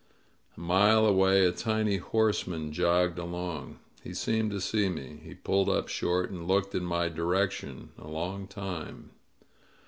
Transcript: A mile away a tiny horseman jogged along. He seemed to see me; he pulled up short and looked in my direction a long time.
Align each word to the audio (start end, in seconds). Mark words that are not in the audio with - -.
A 0.57 0.59
mile 0.59 1.05
away 1.05 1.45
a 1.45 1.51
tiny 1.51 1.97
horseman 1.97 2.71
jogged 2.73 3.19
along. 3.19 3.77
He 4.03 4.15
seemed 4.15 4.49
to 4.49 4.59
see 4.59 4.89
me; 4.89 5.19
he 5.23 5.35
pulled 5.35 5.69
up 5.69 5.89
short 5.89 6.31
and 6.31 6.47
looked 6.47 6.73
in 6.73 6.85
my 6.85 7.07
direction 7.07 7.91
a 7.99 8.07
long 8.07 8.47
time. 8.47 9.11